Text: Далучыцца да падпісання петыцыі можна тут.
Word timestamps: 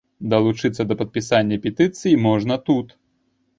Далучыцца 0.33 0.85
да 0.91 0.97
падпісання 1.01 1.61
петыцыі 1.67 2.17
можна 2.27 2.61
тут. 2.73 2.99